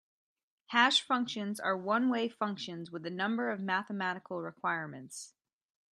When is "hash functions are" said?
0.69-1.77